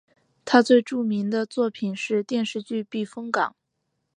[0.45, 3.55] 他最著名的作品是电视剧避风港。